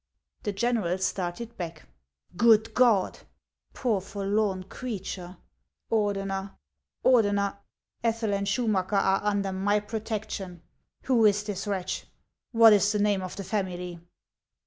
The 0.41 0.51
general 0.51 0.97
started 0.97 1.55
back. 1.57 1.81
HANS 1.81 1.83
OF 1.83 1.91
ICELAND. 1.93 2.43
127 2.43 2.49
"Good 2.49 2.73
God! 2.73 3.19
Poor, 3.75 4.01
forlorn 4.01 4.63
creature! 4.63 5.37
Ordeuer, 5.91 6.53
Ordener, 7.05 7.59
Ethel 8.03 8.33
and 8.33 8.47
Schumacker 8.47 8.95
are 8.99 9.21
under 9.23 9.51
my 9.53 9.79
protection. 9.79 10.63
Who 11.03 11.23
is 11.27 11.43
this 11.43 11.67
wretch? 11.67 12.07
What 12.51 12.73
is 12.73 12.91
the 12.91 12.97
name 12.99 13.21
of 13.21 13.35
the 13.35 13.43
family 13.43 13.99